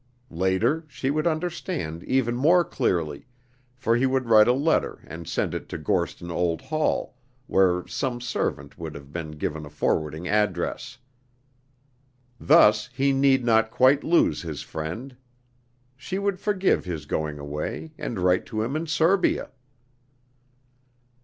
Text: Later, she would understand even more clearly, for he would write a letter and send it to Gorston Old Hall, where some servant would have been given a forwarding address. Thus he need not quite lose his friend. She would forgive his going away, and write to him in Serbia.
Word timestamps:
Later, 0.33 0.83
she 0.87 1.11
would 1.11 1.27
understand 1.27 2.03
even 2.05 2.35
more 2.35 2.65
clearly, 2.65 3.27
for 3.75 3.95
he 3.95 4.07
would 4.07 4.25
write 4.27 4.47
a 4.47 4.51
letter 4.51 5.01
and 5.05 5.27
send 5.27 5.53
it 5.53 5.69
to 5.69 5.77
Gorston 5.77 6.31
Old 6.31 6.59
Hall, 6.59 7.13
where 7.45 7.85
some 7.85 8.19
servant 8.19 8.79
would 8.79 8.95
have 8.95 9.13
been 9.13 9.29
given 9.33 9.63
a 9.63 9.69
forwarding 9.69 10.27
address. 10.27 10.97
Thus 12.39 12.89
he 12.95 13.13
need 13.13 13.45
not 13.45 13.69
quite 13.69 14.03
lose 14.03 14.41
his 14.41 14.63
friend. 14.63 15.15
She 15.95 16.17
would 16.17 16.39
forgive 16.39 16.83
his 16.83 17.05
going 17.05 17.37
away, 17.37 17.93
and 17.99 18.17
write 18.17 18.47
to 18.47 18.63
him 18.63 18.75
in 18.75 18.87
Serbia. 18.87 19.51